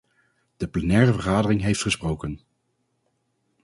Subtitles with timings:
[0.57, 2.41] De plenaire vergadering heeft gesproken...